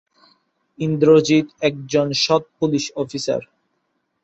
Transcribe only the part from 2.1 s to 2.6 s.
সৎ